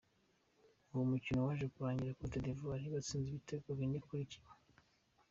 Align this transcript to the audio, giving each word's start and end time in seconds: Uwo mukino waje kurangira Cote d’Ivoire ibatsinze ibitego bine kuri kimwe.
Uwo 0.91 1.03
mukino 1.11 1.39
waje 1.47 1.65
kurangira 1.73 2.17
Cote 2.19 2.37
d’Ivoire 2.43 2.83
ibatsinze 2.87 3.27
ibitego 3.29 3.67
bine 3.79 3.97
kuri 4.05 4.23
kimwe. 4.31 4.53